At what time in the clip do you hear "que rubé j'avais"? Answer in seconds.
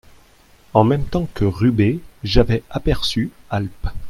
1.31-2.63